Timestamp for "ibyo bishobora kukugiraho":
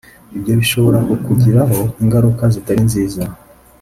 0.37-1.77